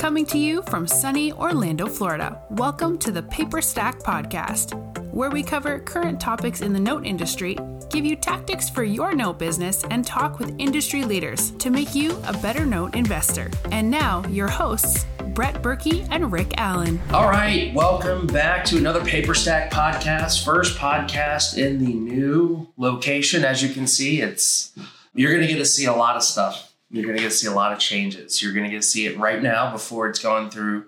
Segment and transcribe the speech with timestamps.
[0.00, 2.40] Coming to you from sunny Orlando, Florida.
[2.48, 4.72] Welcome to the Paperstac Podcast,
[5.12, 7.58] where we cover current topics in the note industry,
[7.90, 12.18] give you tactics for your note business, and talk with industry leaders to make you
[12.26, 13.50] a better note investor.
[13.72, 16.98] And now, your hosts, Brett Berkey and Rick Allen.
[17.12, 20.46] All right, welcome back to another Paperstac podcast.
[20.46, 23.44] First podcast in the new location.
[23.44, 24.72] As you can see, it's
[25.12, 26.69] you're going to get to see a lot of stuff.
[26.90, 28.42] You're going to get to see a lot of changes.
[28.42, 30.86] You're going to get to see it right now before it's gone through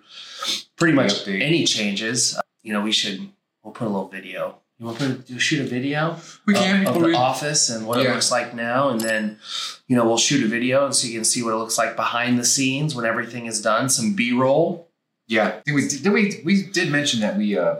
[0.76, 1.40] pretty much Update.
[1.42, 2.36] any changes.
[2.36, 3.28] Uh, you know, we should
[3.62, 4.58] we'll put a little video.
[4.78, 6.16] You want to put, shoot a video?
[6.44, 6.86] We of- can.
[6.88, 9.38] of, We- the office and what it looks like now, and then
[9.86, 11.94] you know we'll shoot a video and so you can see what it looks like
[11.94, 13.88] behind the scenes when everything is done.
[13.88, 14.88] Some B roll.
[15.28, 16.12] Yeah, I think we did.
[16.12, 17.76] We we did mention that we uh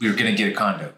[0.00, 0.92] we were gonna get a condo,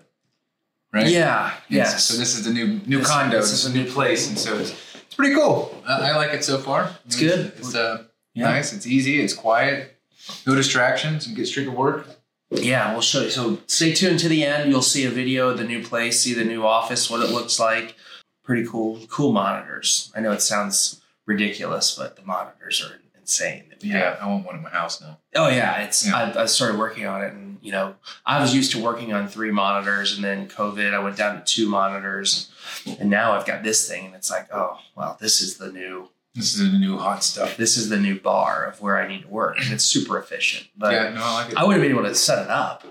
[0.93, 1.09] right?
[1.09, 1.55] Yeah.
[1.71, 2.05] Yes.
[2.05, 3.39] So this is the new new condo.
[3.39, 4.75] this is a new place, and so it's
[5.17, 5.75] pretty cool.
[5.87, 6.91] I, I like it so far.
[7.07, 7.53] It's good.
[7.59, 8.45] It's, uh Yeah.
[8.51, 8.73] nice.
[8.73, 9.21] It's easy.
[9.21, 9.97] It's quiet.
[10.47, 11.27] No distractions.
[11.27, 12.07] And get straight to work.
[12.51, 13.31] Yeah, we'll show you.
[13.31, 14.71] So stay tuned to the end.
[14.71, 17.59] You'll see a video of the new place, see the new office, what it looks
[17.59, 17.97] like.
[18.45, 20.13] Pretty cool, cool monitors.
[20.15, 23.65] I know it sounds ridiculous, but the monitors are insane.
[23.69, 24.19] That we have.
[24.19, 25.19] Yeah, I want one in my house now.
[25.35, 26.07] Oh yeah, it's.
[26.07, 26.33] Yeah.
[26.37, 29.27] I, I started working on it, and you know, I was used to working on
[29.29, 32.51] three monitors, and then COVID, I went down to two monitors,
[32.99, 36.09] and now I've got this thing, and it's like, oh well, this is the new.
[36.35, 37.57] This is the new hot stuff.
[37.57, 40.69] This is the new bar of where I need to work, and it's super efficient.
[40.77, 41.57] But yeah, no, I like it.
[41.57, 42.85] I would have been able to set it up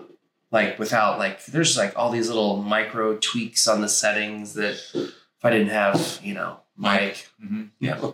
[0.52, 5.44] like without like there's like all these little micro tweaks on the settings that if
[5.44, 8.14] I didn't have, you know, Mike, hmm yeah, No.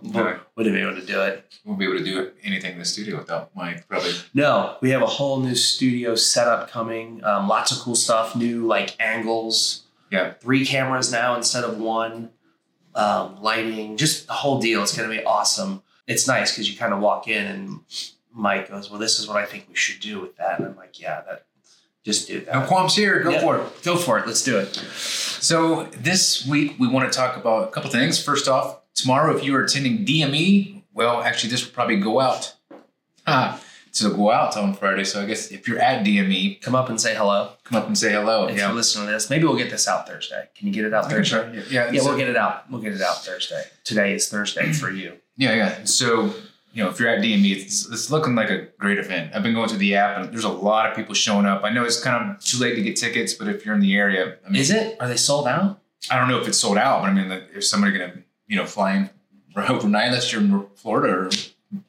[0.56, 1.52] would have been able to do it.
[1.66, 3.88] Won't be able to do anything in the studio without Mike.
[3.88, 4.14] Probably.
[4.36, 7.23] No, we have a whole new studio setup coming.
[7.23, 9.84] Um, lots of cool stuff, new like angles.
[10.12, 10.34] Yeah.
[10.34, 12.30] Three cameras now instead of one.
[12.94, 14.84] Um, lighting, just the whole deal.
[14.84, 15.81] It's going to be awesome.
[16.08, 17.80] It's nice because you kind of walk in and
[18.34, 20.75] Mike goes, "Well, this is what I think we should do with that," and I'm
[20.75, 21.46] like, "Yeah, that
[22.03, 23.24] just do that." No qualms here.
[23.24, 23.40] Go Yeah.
[23.41, 23.81] for it.
[23.84, 24.28] Go for it.
[24.28, 24.75] Let's do it.
[25.41, 28.24] So this week we want to talk about a couple things.
[28.24, 32.53] First off, tomorrow if you are attending DME, well, actually this will probably go out.
[33.25, 33.59] Ah,
[33.91, 35.03] so go out on Friday.
[35.03, 37.53] So I guess if you're at DME, Come up and say hello.
[37.63, 38.47] come up and say hello.
[38.47, 40.47] If you're listening to this, maybe we'll get this out Thursday.
[40.56, 41.41] Can you get it out Thursday?
[41.41, 41.52] try.
[41.72, 42.69] Yeah, Yeah, so- we'll get it out.
[42.72, 43.63] We'll get it out Thursday.
[43.84, 45.13] Today is Thursday for you.
[45.38, 45.84] Yeah, yeah.
[45.85, 46.34] So,
[46.74, 49.36] you know, if you're at DME, it's, it's looking like a great event.
[49.36, 51.64] I've been going through the app and there's a lot of people showing up.
[51.64, 53.96] I know it's kind of too late to get tickets, but if you're in the
[53.96, 54.98] area, I mean, Is it?
[55.00, 55.80] Are they sold out?
[56.09, 58.18] I don't know if it's sold out, but I mean, like, if somebody going to,
[58.48, 59.09] you know, fly in
[59.68, 61.30] overnight, unless you're in Florida or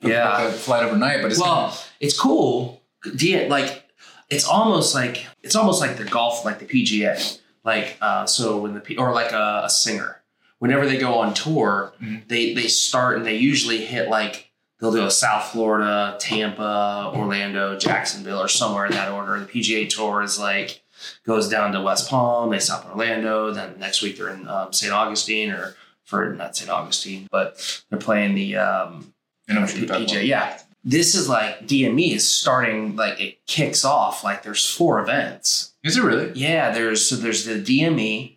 [0.00, 0.50] Yeah.
[0.52, 2.82] flight overnight, but it's Well, it's cool.
[3.16, 3.84] D- like
[4.30, 7.38] it's almost like it's almost like the golf, like the PGA.
[7.64, 10.18] Like uh, so when the P- or like a, a singer.
[10.58, 12.28] Whenever they go on tour, Mhm.
[12.28, 14.51] they they start and they usually hit like
[14.82, 19.38] they'll do a South Florida, Tampa, Orlando, Jacksonville, or somewhere in that order.
[19.38, 20.82] The PGA Tour is like
[21.24, 22.50] goes down to West Palm.
[22.50, 23.52] They stop in Orlando.
[23.52, 24.92] Then next week they're in um, St.
[24.92, 26.68] Augustine or for not St.
[26.68, 29.14] Augustine, but they're playing the um,
[29.48, 30.24] I know what you're talking PJ, about.
[30.24, 30.58] yeah.
[30.84, 35.74] This is like DME is starting like it kicks off like there's four events.
[35.84, 36.32] Is it really?
[36.34, 38.31] Yeah, there's so there's the DME,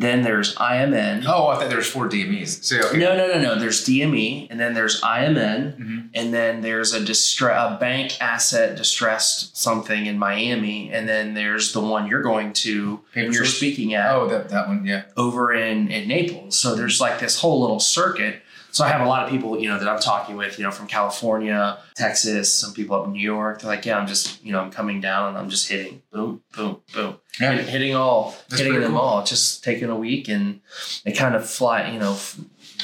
[0.00, 1.24] then there's IMN.
[1.26, 2.64] Oh, I thought there was four DMEs.
[2.64, 2.96] So, okay.
[2.98, 3.58] No, no, no, no.
[3.58, 6.08] There's DME, and then there's IMN, Mhm.
[6.14, 11.72] and then there's a distre- a bank asset distressed something in Miami, and then there's
[11.72, 15.02] the one you're going to Paper you're speaking at Oh, that, that one, yeah.
[15.16, 16.58] over in, in Naples.
[16.58, 18.42] So there's like this whole little circuit.
[18.72, 20.70] So I have a lot of people, you know, that I'm talking with, you know,
[20.70, 23.60] from California, Texas, some people up in New York.
[23.60, 26.42] They're like, yeah, I'm just, you know, I'm coming down and I'm just hitting, boom,
[26.56, 27.52] boom, boom, Yeah.
[27.52, 29.00] Hit- hitting all, That's hitting them cool.
[29.00, 29.24] all.
[29.24, 30.60] Just taking a week and
[31.04, 32.16] it kind of fly, you know,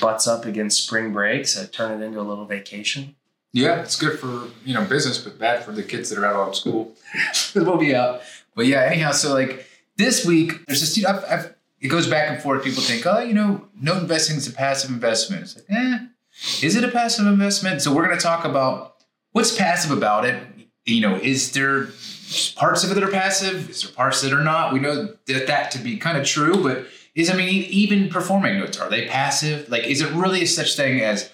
[0.00, 1.46] butts up against spring break.
[1.46, 3.14] So I turn it into a little vacation.
[3.52, 6.48] Yeah, it's good for you know business, but bad for the kids that are out
[6.48, 6.92] of school.
[7.54, 8.20] we'll be out.
[8.54, 10.98] But yeah, anyhow, so like this week, there's this.
[10.98, 12.64] You know, I've, I've, it goes back and forth.
[12.64, 15.42] People think, oh, you know, note investing is a passive investment.
[15.42, 15.98] It's like, eh,
[16.62, 17.82] is it a passive investment?
[17.82, 18.96] So we're going to talk about
[19.32, 20.42] what's passive about it.
[20.84, 21.88] You know, is there
[22.56, 23.70] parts of it that are passive?
[23.70, 24.72] Is there parts that are not?
[24.72, 28.58] We know that that to be kind of true, but is I mean, even performing
[28.58, 29.68] notes are they passive?
[29.68, 31.30] Like, is it really such thing as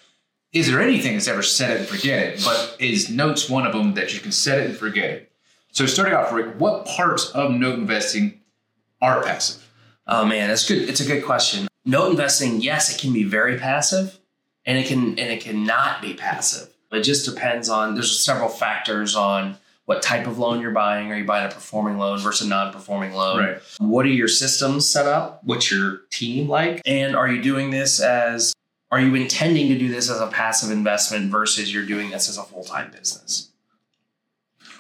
[0.52, 2.44] is there anything that's ever set it and forget it?
[2.44, 5.32] But is notes one of them that you can set it and forget it?
[5.72, 8.40] So starting off, Rick, what parts of note investing
[9.00, 9.66] are passive?
[10.06, 10.88] Oh man, that's good.
[10.88, 11.68] It's a good question.
[11.84, 14.18] Note investing, yes, it can be very passive,
[14.64, 16.68] and it can and it cannot be passive.
[16.90, 17.94] It just depends on.
[17.94, 19.56] There's several factors on
[19.86, 21.10] what type of loan you're buying.
[21.10, 23.38] Are you buying a performing loan versus a non-performing loan?
[23.38, 23.58] Right.
[23.78, 25.40] What are your systems set up?
[25.42, 26.82] What's your team like?
[26.86, 28.52] And are you doing this as
[28.90, 32.36] are you intending to do this as a passive investment versus you're doing this as
[32.38, 33.48] a full-time business?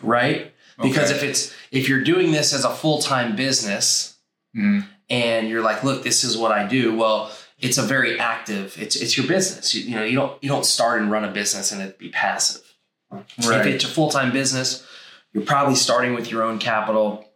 [0.02, 0.52] Right?
[0.80, 1.16] Because Okay.
[1.16, 4.14] if it's if you're doing this as a full-time business
[4.56, 4.84] Mhm.
[5.12, 8.96] And you're like, look, this is what I do, well, it's a very active, it's
[8.96, 9.72] it's your business.
[9.74, 12.08] You, you know, you don't you don't start and run a business and it be
[12.08, 12.62] passive.
[13.36, 14.84] If it's a full-time business,
[15.32, 17.28] you're probably starting with your own capital.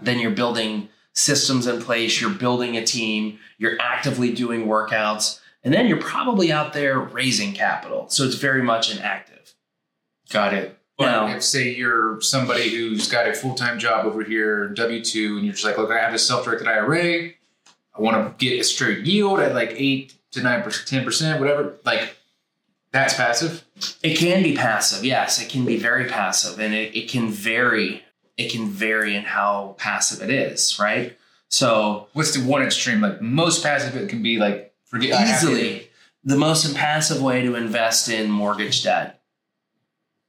[0.00, 5.72] Then you're building systems in place, you're building a team, you're actively doing workouts, and
[5.72, 8.08] then you're probably out there raising capital.
[8.08, 9.54] So it's very much an active.
[10.30, 10.78] Got it.
[11.02, 15.04] Or Now- if say you're somebody who's got a full time job over here, W
[15.04, 17.30] two, and you're just like, look, I have this self directed IRA.
[17.94, 21.40] I want to get a straight yield at like eight to nine percent, ten percent,
[21.40, 21.74] whatever.
[21.84, 22.16] Like
[22.90, 23.64] that's passive.
[24.02, 25.40] It can be passive, yes.
[25.40, 28.02] It can be very passive, and it, it can vary.
[28.36, 31.16] It can vary in how passive it is, right?
[31.48, 33.00] So What's the one extreme?
[33.02, 35.88] Like most passive, it can be like forget easily
[36.24, 39.20] the most impassive way to invest in mortgage debt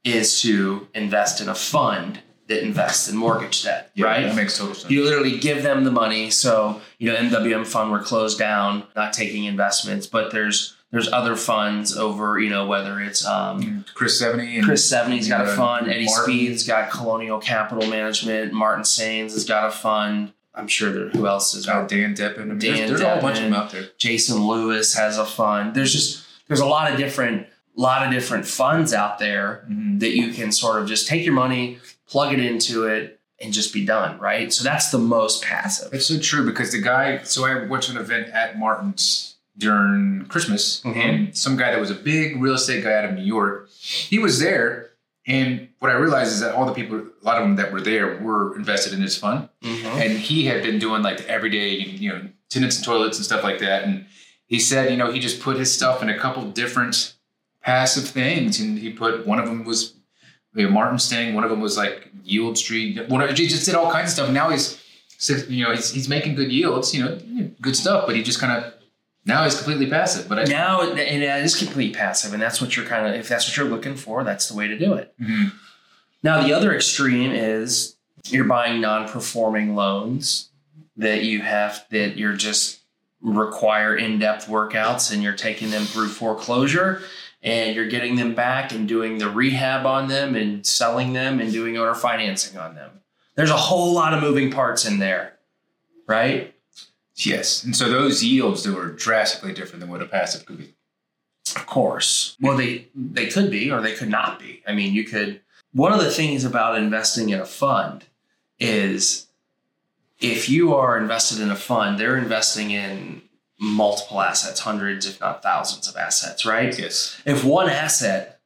[0.03, 4.23] is to invest in a fund that invests in mortgage debt, Yeah, right?
[4.23, 4.91] That makes total sense.
[4.91, 6.29] You literally give them the money.
[6.29, 11.35] So, you know, MWM fund we're closed down, not taking investments, but there's there's other
[11.35, 15.89] funds over, you know, whether it's um, Chris Seveney and Chris Seveney's got a fund,
[15.89, 16.23] Eddie Martin.
[16.23, 20.33] Speed's got Colonial Capital Management, Martin Saenz has got a fund.
[20.53, 22.41] I'm sure there who else is uh, Dan Deppen.
[22.41, 23.85] I mean, Dan there's, there's a whole bunch of them out there.
[23.97, 25.73] Jason Lewis has a fund.
[25.73, 29.99] There's just there's a lot of different lot of different funds out there Mhm.
[29.99, 33.73] that you can sort of just take your money, plug it into it, and just
[33.73, 34.53] be done, right?
[34.53, 35.91] So that's the most passive.
[35.91, 37.21] That's so true because the guy.
[37.23, 40.95] So I went to an event at Martin's during Christmas, Mhm.
[40.95, 44.17] and some guy that was a big real estate guy out of New York, he
[44.19, 44.89] was there.
[45.27, 47.81] And what I realized is that all the people, a lot of them that were
[47.81, 49.85] there, were invested in this fund, Mhm.
[50.05, 53.43] and he had been doing like the everyday, you know, tenants and toilets and stuff
[53.43, 53.83] like that.
[53.83, 54.05] And
[54.47, 57.13] he said, you know, he just put his stuff in a couple different
[57.63, 59.93] passive things, and he put one of them was
[60.55, 63.37] you know, Martin's thing, one of them was like Yieldstreet.
[63.37, 64.29] He just did all kinds of stuff.
[64.29, 64.79] Now he's,
[65.49, 68.63] you know, he's, he's making good yields, you know, good stuff, but he just kind
[68.63, 68.73] of
[69.25, 70.27] now he's completely passive.
[70.27, 73.47] But I, Now it, is completely passive, and that's what you're kind of if that's
[73.47, 75.13] what you're looking for, that's the way to do it.
[75.19, 75.53] Mhm.
[76.21, 77.95] Now the other extreme is
[78.25, 80.49] you're buying non-performing loans
[80.95, 82.81] that you have that you're just
[83.21, 87.01] require in-depth workouts and you're taking them through foreclosure
[87.43, 91.51] and you're getting them back and doing the rehab on them and selling them and
[91.51, 93.01] doing owner financing on them.
[93.35, 95.37] There's a whole lot of moving parts in there,
[96.07, 96.53] right?
[97.15, 100.73] yes, and so those yields that were drastically different than what a passive could be.
[101.55, 102.37] Of course.
[102.41, 104.63] Well, they they could be or they could not be.
[104.67, 105.41] I mean, you could.
[105.73, 108.05] One of the things about investing in a fund
[108.59, 109.27] is
[110.19, 113.22] if you are invested in a fund, they're investing in
[113.63, 116.77] multiple assets, hundreds, if not thousands of assets, right?
[116.77, 117.21] Yes.
[117.25, 118.41] If one asset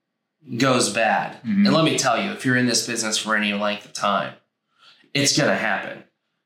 [0.57, 1.65] goes bad, Mhm.
[1.65, 4.35] and let me tell you, if you're in this business for any length of time,
[5.13, 6.03] it's going to happen.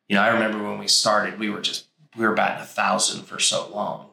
[0.08, 1.86] You know, I remember when we started, we were just
[2.18, 4.10] we were batting a thousand for so long.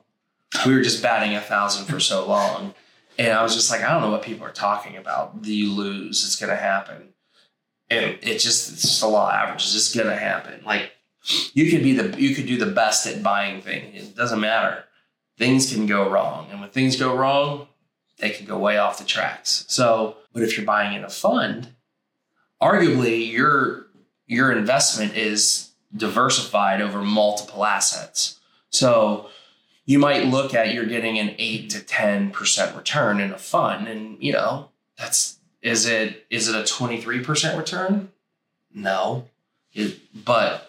[0.64, 2.74] We were just batting a thousand for so long,
[3.18, 5.34] and I was just like, I don't know what people are talking about.
[5.42, 7.14] You lose, it's going to happen,
[7.90, 9.74] and it just it's just a law of averages.
[9.76, 10.62] It's going to happen.
[10.64, 10.92] Like
[11.52, 14.02] you could be the you could do the best at buying things.
[14.02, 14.84] It doesn't matter.
[15.36, 17.68] Things can go wrong, and when things go wrong,
[18.18, 19.64] they can go way off the tracks.
[19.68, 21.68] So, but if you're buying in a fund,
[22.60, 23.86] arguably your
[24.26, 28.38] your investment is diversified over multiple assets.
[28.70, 29.30] So
[29.86, 33.88] you might look at you're getting an eight to ten percent return in a fund,
[33.88, 38.10] and you know that's is it is it a twenty three percent return?
[38.74, 39.26] No,
[39.72, 40.67] it, but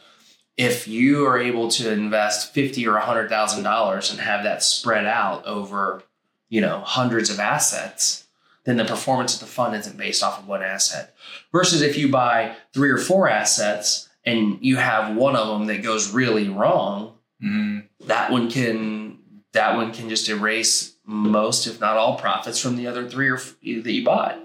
[0.60, 4.62] if you are able to invest fifty or a hundred thousand dollars and have that
[4.62, 6.04] spread out over
[6.50, 8.28] you know hundreds of assets,
[8.66, 11.16] then the performance of the fund isn't based off of one asset.
[11.54, 15.82] Versus if you buy three or four assets and you have one of them that
[15.82, 17.86] goes really wrong, Mhm.
[18.06, 19.18] that one can
[19.54, 23.38] that one can just erase most, if not all, profits from the other three or
[23.38, 24.38] f- that you bought,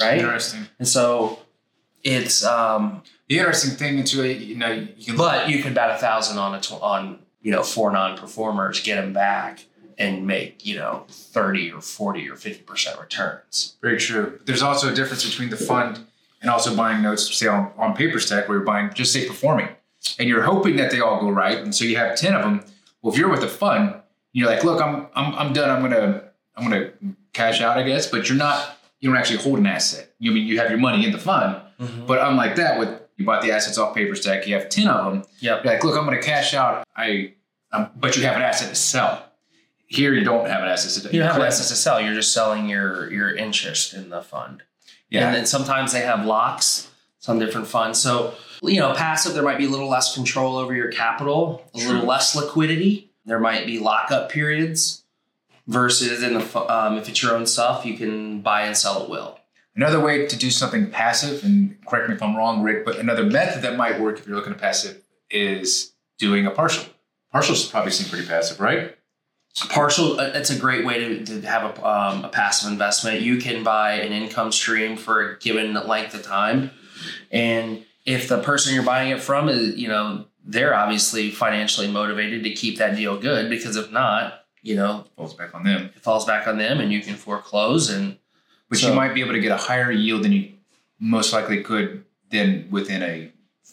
[0.00, 0.18] right?
[0.20, 0.68] Interesting.
[0.78, 1.40] And so
[2.04, 5.98] it's um, The interesting thing too, you know, you can but you could bet a
[5.98, 9.64] thousand on a tw- on you know four non-performers, get them back,
[9.98, 13.76] and make you know thirty or forty or fifty percent returns.
[13.82, 14.38] Very true.
[14.44, 16.00] There's also a difference between the fund
[16.42, 19.68] and also buying notes, say on, on Paperstac, where you're buying just say performing,
[20.18, 22.64] and you're hoping that they all go right, and so you have ten of them.
[23.00, 23.94] Well, if you're with a fund,
[24.32, 25.70] you're like, look, I'm I'm, I'm done.
[25.70, 26.24] I'm gonna
[26.56, 26.90] I'm gonna
[27.32, 28.78] cash out, I guess, but you're not.
[29.00, 30.10] You don't actually hold an asset.
[30.18, 33.42] You mean you have your money in the fund, but unlike that, with you bought
[33.42, 35.24] the assets off Paperstac, you have ten of them.
[35.40, 35.64] Yep.
[35.64, 36.84] You're like, look, I'm gonna cash out.
[36.96, 37.34] I,
[37.72, 39.24] um, but you have an asset to sell.
[39.86, 42.00] here you don't have an asset to You don't have assets to sell.
[42.00, 44.62] You're just selling your your interest in the fund.
[45.10, 45.26] Yeah.
[45.26, 48.00] And then sometimes they have locks, some different funds.
[48.00, 51.78] So, you know, passive, there might be a little less control over your capital, a
[51.78, 51.88] True.
[51.88, 53.12] little less liquidity.
[53.24, 55.04] There might be lockup periods
[55.66, 59.08] versus in the um, if it's your own stuff, you can buy and sell at
[59.08, 59.38] will.
[59.76, 63.24] Another way to do something passive, and correct me if I'm wrong, Rick, but another
[63.24, 66.84] method that might work if you're looking at passive is doing a partial.
[67.34, 68.96] Partials probably seem pretty passive, right?
[69.70, 73.20] Partial, uh, it's a great way to, to have a, um, a passive investment.
[73.20, 76.70] You can buy an income stream for a given length of time.
[77.32, 82.44] And if the person you're buying it from is, you know, they're obviously financially motivated
[82.44, 85.90] to keep that deal good because if not, you know, Falls back on them.
[85.94, 88.18] it falls back on them and you can foreclose and
[88.74, 90.52] But So- you might be able to get a higher yield than you
[90.98, 93.30] most likely could than within a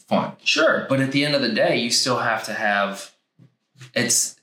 [0.08, 0.34] fund.
[0.43, 3.12] sure but at the end of the day you still have to have
[3.96, 4.36] it's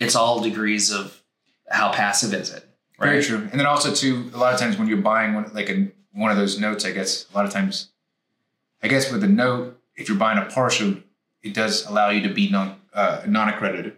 [0.00, 1.22] it's all degrees of
[1.70, 3.48] how passive is it Very true.
[3.50, 6.30] And then also too, a lot of times when you're buying one, like a, one
[6.30, 7.88] of those notes, I guess a lot of times,
[8.82, 10.96] I guess with a note, if you're buying a partial,
[11.42, 13.96] it does allow you to be non uh, non accredited.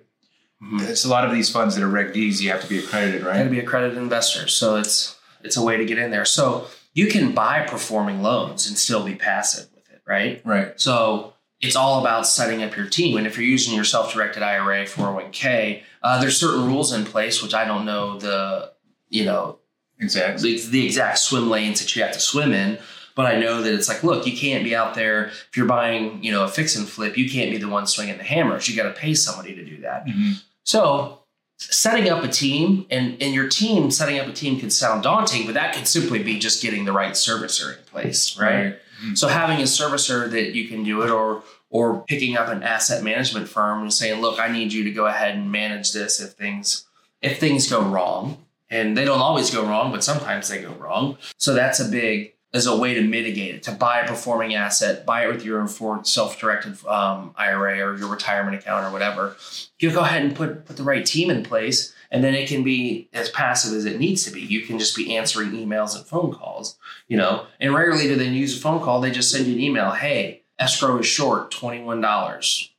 [0.63, 0.89] Mhm.
[0.89, 3.23] It's a lot of these funds that are Reg Ds, you have to be accredited,
[3.25, 3.33] right?
[3.35, 5.14] You have to be accredited investor so it's
[5.45, 9.05] it's a way to get in there so you can buy performing loans and still
[9.05, 10.81] be passive with it right Right.
[10.81, 13.17] So it's all about setting up your team.
[13.17, 17.55] And if you're using your self-directed IRA, 401k, uh, there's certain rules in place, which
[17.55, 18.73] I don't know the,
[19.09, 19.59] you know,
[19.99, 20.57] Exactly.
[20.59, 22.79] the, the exact swim lanes that you have to swim in.
[23.15, 26.23] But I know that it's like, look, you can't be out there if you're buying,
[26.23, 27.17] you know, a fix and flip.
[27.17, 28.69] You can't be the one swinging the hammers.
[28.69, 30.05] You got to pay somebody to do that.
[30.07, 30.43] Mhm.
[30.65, 31.21] So
[31.57, 35.47] setting up a team and, and your team, setting up a team could sound daunting,
[35.47, 38.77] but that could simply be just getting the right servicer in place, right?
[39.05, 39.17] Mhm.
[39.17, 43.03] So having a servicer that you can do it or or picking up an asset
[43.03, 46.33] management firm and saying, look, I need you to go ahead and manage this if
[46.33, 46.85] things
[47.23, 48.39] if things go wrong.
[48.71, 51.17] And they don't always go wrong, but sometimes they go wrong.
[51.39, 55.05] So that's a big as a way to mitigate it, to buy a performing asset,
[55.05, 55.67] buy it with your
[56.05, 59.37] self-directed um, IRA or your retirement account or whatever.
[59.81, 62.63] You go ahead and put put the right team in place, and then it can
[62.63, 64.41] be as passive as it needs to be.
[64.41, 67.47] You can just be answering emails and phone calls, you know.
[67.59, 69.01] And rarely do they use a phone call.
[69.01, 69.91] They just send you an email.
[69.91, 72.71] Hey, escrow is short twenty one dollars.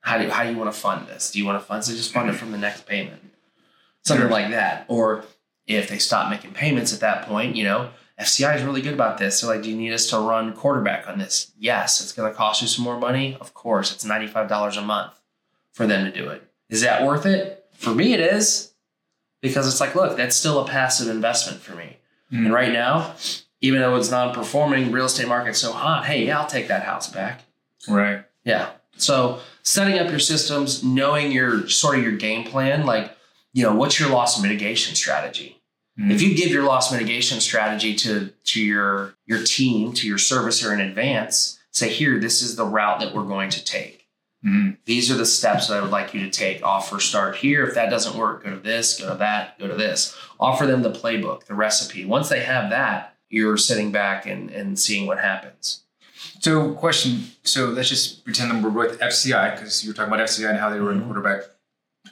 [0.00, 1.30] How do how do you want to fund this?
[1.30, 1.84] Do you want to fund?
[1.84, 3.22] So just fund it from the next payment,
[4.02, 4.86] something like that.
[4.88, 5.24] Or
[5.68, 7.90] if they stop making payments at that point, you know,
[8.20, 9.40] FCI is really good about this.
[9.40, 11.50] They're like, do you need us to run quarterback on this?
[11.58, 12.00] Yes.
[12.00, 13.36] It's going to cost you some more money.
[13.40, 15.20] Of course, it's ninety five dollars a month
[15.72, 16.48] for them to do it.
[16.68, 17.66] Is that worth it?
[17.74, 18.72] For me, it is
[19.40, 21.96] because it's like, look, that's still a passive investment for me.
[22.32, 22.46] Mhm.
[22.46, 23.14] And right now,
[23.60, 26.06] even though it's non-performing, real estate market's so hot.
[26.06, 27.42] Hey, yeah, I'll take that house back.
[27.88, 28.24] Right.
[28.44, 28.70] Yeah.
[28.96, 33.16] So setting up your systems, knowing your sort of your game plan, like,
[33.52, 35.60] you know, what's your loss mitigation strategy?
[35.98, 36.10] Mhm.
[36.12, 40.72] If you give your loss mitigation strategy to to your your team, to your servicer
[40.72, 44.06] in advance, say, here, this is the route that we're going to take.
[44.44, 44.76] Mhm.
[44.84, 46.62] These are the steps that I would like you to take.
[46.62, 47.64] Offer start here.
[47.66, 50.14] If that doesn't work, go to this, go to that, go to this.
[50.38, 52.04] Offer them the playbook, the recipe.
[52.04, 55.80] Once they have that, you're sitting back and, and seeing what happens.
[56.40, 57.30] So, question.
[57.44, 60.58] So, let's just pretend that we're with FCI because you were talking about FCI and
[60.58, 61.04] how they were in Mhm.
[61.06, 61.40] quarterback.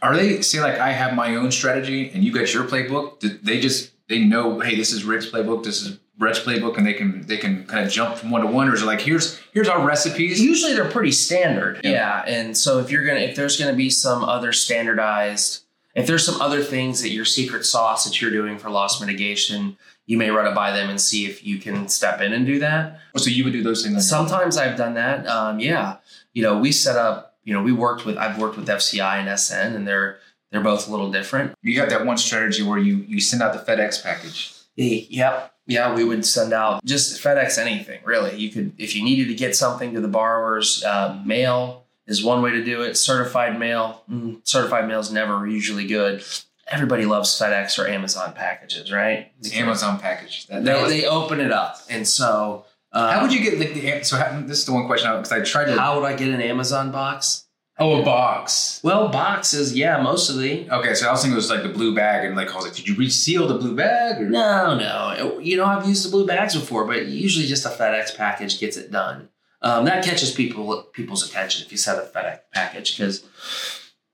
[0.03, 3.21] Are they say like I have my own strategy and you got your playbook?
[3.21, 6.87] Do they just they know, hey, this is Rick's playbook, this is Brett's playbook, and
[6.87, 9.01] they can they can kind of jump from one to one, or is it like
[9.01, 10.41] here's here's our recipes?
[10.41, 11.81] Usually they're pretty standard.
[11.83, 11.91] Yeah.
[11.91, 12.25] Yeah.
[12.27, 15.63] And so if you're gonna if there's gonna be some other standardized
[15.95, 19.77] if there's some other things that your secret sauce that you're doing for loss mitigation,
[20.07, 22.59] you may run it by them and see if you can step in and do
[22.61, 22.99] that.
[23.17, 23.95] so you would do those things.
[23.95, 24.29] on your own.
[24.29, 25.27] Sometimes I've done that.
[25.27, 25.99] Um, yeah,
[26.33, 27.32] you know, we set up.
[27.45, 28.17] You know, we worked with.
[28.17, 30.19] I've worked with FCI and SN, and they're
[30.51, 31.55] they're both a little different.
[31.63, 34.53] You have that one strategy where you you send out the FedEx package.
[34.77, 35.55] Yep.
[35.67, 38.37] Yeah, we would send out just FedEx anything really.
[38.37, 42.43] You could if you needed to get something to the borrowers, uh, mail is one
[42.43, 42.97] way to do it.
[42.97, 46.25] Certified mail, mm, certified mail is never usually good.
[46.69, 49.31] Everybody loves FedEx or Amazon packages, right?
[49.41, 50.47] It's Amazon packages.
[50.47, 53.59] That, that They, was- they open it up, and so uh, how would you get
[53.59, 56.07] like the so how, this is the one question because I tried to How would
[56.07, 57.47] I get an Amazon box?
[57.79, 58.81] oh a box.
[58.83, 60.71] Well, boxes, yeah, mostly.
[60.71, 62.65] Okay, so I was thinking it was like the blue bag, and like I was
[62.65, 64.21] like, did you reseal the blue bag?
[64.21, 64.29] Or?
[64.29, 65.39] No, no.
[65.39, 68.77] You know, I've used the blue bags before, but usually just a FedEx package gets
[68.77, 69.29] it done.
[69.63, 73.25] Um, that catches people people's attention if you set a FedEx package because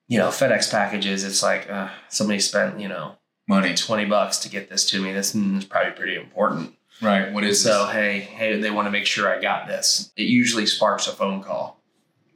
[0.06, 1.25] you know FedEx packages.
[1.25, 3.16] It's like uh, somebody spent you know
[3.49, 5.11] Money, twenty bucks to get this to me.
[5.12, 6.75] This is probably pretty important.
[7.00, 7.33] Right?
[7.33, 7.95] What is so this?
[7.95, 10.12] hey, hey, they want to make sure I got this.
[10.17, 11.81] It usually sparks a phone call.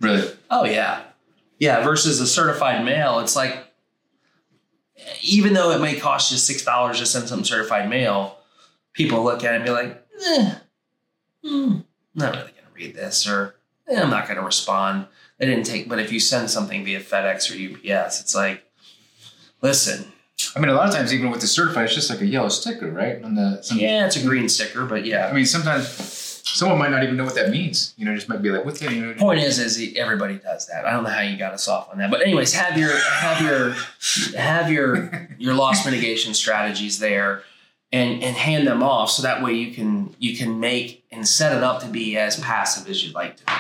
[0.01, 0.31] Really?
[0.51, 1.03] Oh yeah,
[1.59, 1.83] yeah.
[1.83, 3.67] Versus a certified mail, it's like
[5.23, 8.39] even though it may cost you six dollars to send something certified mail,
[8.93, 10.55] people look at it and be like, eh,
[11.45, 13.57] mm, not really gonna read this, or
[13.89, 15.07] eh, I'm not gonna respond.
[15.39, 18.65] They didn't take, but if you send something via FedEx or UPS, it's like,
[19.61, 20.13] listen,
[20.55, 22.49] I mean, a lot of times, even with the certified, it's just like a yellow
[22.49, 23.23] sticker, right?
[23.23, 25.27] On the some, yeah, it's a green sticker, but yeah.
[25.29, 25.89] I mean, sometimes
[26.45, 27.95] someone might not even know what that means.
[27.97, 30.67] You know, just might be like, "What's that?" You know, Point is, is everybody does
[30.67, 30.85] that.
[30.85, 33.41] I don't know how you got us off on that, but anyways, have your have
[33.41, 33.75] your
[34.37, 37.43] have your your loss mitigation strategies there,
[37.91, 41.57] and and hand them off so that way you can you can make and set
[41.57, 43.53] it up to be as passive as you'd like to be.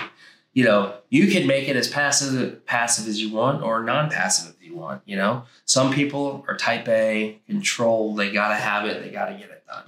[0.52, 4.66] You know, you can make it as passive passive as you want or non-passive if
[4.66, 5.02] you want.
[5.06, 8.14] You know, some people are type A, control.
[8.14, 9.02] They gotta have it.
[9.02, 9.84] They gotta get it done.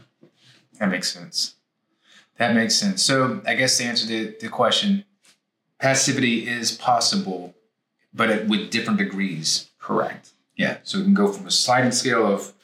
[0.78, 1.56] that makes sense.
[2.38, 3.02] That makes sense.
[3.02, 5.04] So, I guess to answer the, the question,
[5.78, 7.54] passivity is possible,
[8.12, 9.71] but it, with different degrees.
[9.78, 10.30] Correct.
[10.56, 10.78] Yeah.
[10.83, 12.54] So we can go from a sliding scale of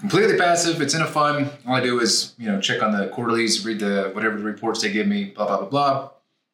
[0.00, 1.50] completely passive, it's in a fund.
[1.66, 4.82] All I do is, you know, check on the quarterlies, read the whatever the reports
[4.82, 6.10] they give me, blah, blah, blah, blah.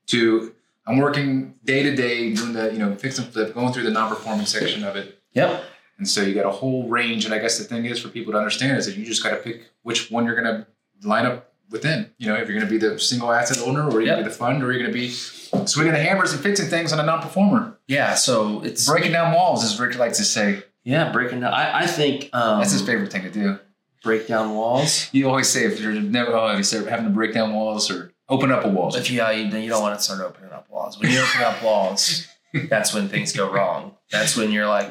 [0.08, 0.54] To
[0.86, 3.90] I'm working day to day, doing the, you know, fix and flip, going through the
[3.90, 5.20] non-performing section of it.
[5.32, 5.64] Yep.
[5.98, 7.24] And so you got a whole range.
[7.24, 9.30] And I guess the thing is for people to understand is that you just got
[9.30, 10.66] to pick which one you're going to
[11.08, 12.10] line up within.
[12.18, 14.14] You know, if you're going to be the single asset owner, or you're Yep.
[14.16, 16.66] going to be the fund, or you're going to be swinging the hammers and fixing
[16.68, 17.78] things on a non-performer.
[17.86, 18.14] Yeah.
[18.14, 20.62] So it's Breaking down walls, as Rick likes to say.
[20.84, 21.54] yeah breaking down.
[21.54, 23.58] I, I think um, That's his favorite thing to do.
[24.02, 25.08] break down walls.
[25.12, 27.90] You always say if you're never oh, if you start having to break down walls
[27.90, 28.94] or open up a wall.
[28.94, 30.98] If you, uh, you you don't want to start opening up walls.
[30.98, 32.26] When you open up walls,
[32.68, 33.96] that's when things go wrong.
[34.10, 34.88] That's when you're like,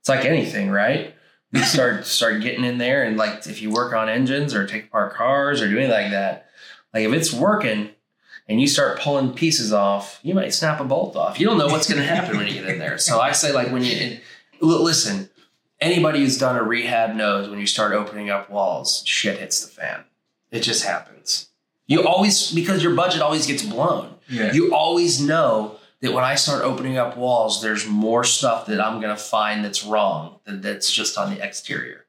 [0.00, 1.14] it's like anything, right?
[1.52, 4.84] You start start getting in there, and like if you work on engines or take
[4.86, 6.48] apart cars or do anything like that,
[6.92, 7.90] like if it's working
[8.48, 11.38] and you start pulling pieces off, you might snap a bolt off.
[11.38, 12.98] You don't know what's going to happen when you get in there.
[12.98, 14.18] So I say like when you
[14.60, 15.28] listen,
[15.80, 19.70] anybody who's done a rehab knows when you start opening up walls, shit hits the
[19.70, 20.04] fan.
[20.50, 21.50] It just happens.
[21.88, 24.14] You always because your budget always gets blown.
[24.28, 24.52] yeah.
[24.52, 29.00] You always know that when I start opening up walls, there's more stuff that I'm
[29.00, 32.04] gonna find that's wrong than that's just on the exterior.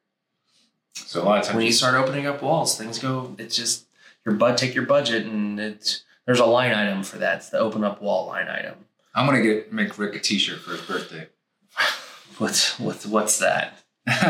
[0.93, 3.33] so a lot of times When you start opening up walls, things go.
[3.39, 3.85] It's just
[4.25, 4.57] your bud.
[4.57, 7.37] Take your budget, and it's there's a line item for that.
[7.37, 8.75] It's the open up wall line item.
[9.15, 11.27] I'm gonna get make Rick a T-shirt for his birthday.
[12.37, 13.79] What's what's what's that?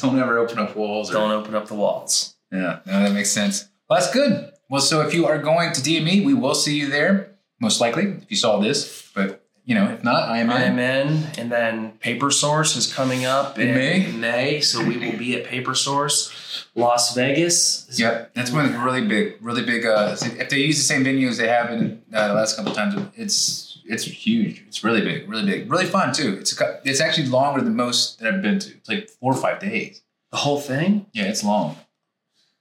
[0.00, 1.10] Don't ever open up walls.
[1.10, 2.34] Don't open up the walls.
[2.52, 3.68] Yeah, no, that makes sense.
[3.88, 4.50] Well, that's good.
[4.70, 8.04] Well, so if you are going to DME, we will see you there, most likely,
[8.04, 9.10] if you saw this.
[9.14, 10.56] But, you know, if not, I am in.
[10.56, 14.12] I am in, and then Paper Source is coming up In in, May?
[14.12, 17.88] May, so we will be at Paper Source, Las Vegas.
[17.98, 19.86] Yeah, that's one that's really big, really big.
[19.86, 22.76] Uh, if they use the same venues they have in uh, the last couple of
[22.76, 24.64] times, it's it's huge.
[24.66, 26.36] It's really big, really big, really fun too.
[26.40, 28.70] It's a, it's actually longer than most that I've been to.
[28.70, 30.02] It's like four or five days.
[30.30, 31.06] The whole thing.
[31.12, 31.76] Yeah, it's long.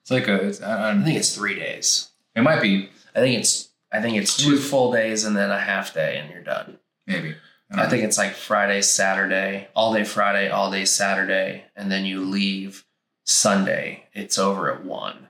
[0.04, 0.36] It's like a.
[0.48, 2.10] It's, I, I, I think it's three days.
[2.36, 5.60] it might be I think it's I think it's two full days and then a
[5.60, 6.78] half day and you're done.
[7.08, 7.36] maybe.
[7.72, 12.06] don't I think it's like Friday, Saturday, all day Friday, all day Saturday, and then
[12.06, 12.86] you leave
[13.24, 14.04] Sunday.
[14.14, 15.30] It's over at one.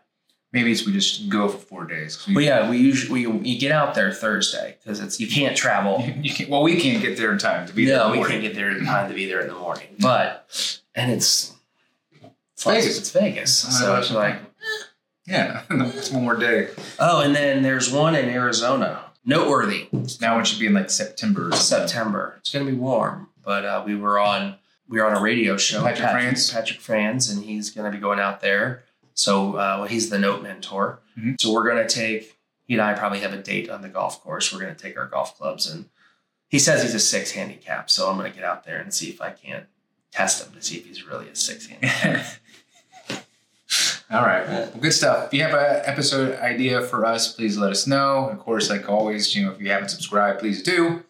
[0.51, 2.25] maybe it's we just go for four days.
[2.27, 5.55] we- Well, yeah, we usually we you get out there Thursday because it's you can't
[5.57, 5.99] travel.
[6.01, 7.97] You, you can't, well, we can't get there in time to be there.
[7.97, 8.31] no, in the we morning.
[8.41, 9.87] can't get there in time to be there in the morning.
[9.93, 10.01] Mm-hmm.
[10.03, 11.53] But and it's
[12.53, 12.97] it's Vegas.
[12.97, 13.53] It's Vegas.
[13.79, 14.37] So it's like
[15.25, 16.69] Yeah, it's one more day.
[16.99, 19.05] oh, and then there's one in Arizona.
[19.25, 19.87] Noteworthy.
[20.19, 21.51] Now it should be in like September.
[21.53, 22.35] September.
[22.39, 24.55] It's going to be warm, but uh, we were on
[24.89, 25.81] we were on a radio show.
[25.81, 26.51] Patrick Franz.
[26.51, 28.83] Patrick Franz, and he's going to be going out there.
[29.13, 30.99] So uh, well, he's the note mentor.
[31.17, 31.39] Mhm.
[31.39, 34.21] So we're going to take he and I probably have a date on the golf
[34.21, 34.51] course.
[34.51, 35.85] We're going to take our golf clubs, and
[36.49, 37.89] he says he's a six handicap.
[37.89, 39.67] So I'm going to get out there and see if I can't
[40.11, 42.25] test him to see if he's really a six handicap.
[44.11, 45.27] All right, well, good stuff.
[45.27, 48.29] If you have an episode idea for us, please let us know.
[48.29, 51.03] Of course, like always, you know, if you haven't subscribed, please do.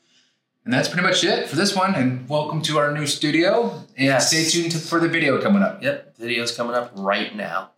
[0.63, 1.95] And that's pretty much it for this one.
[1.95, 3.71] And welcome to our new studio.
[3.97, 4.29] And Yes.
[4.29, 5.84] stay tuned to, for the video coming up.
[5.84, 7.71] yep, video's coming up right now.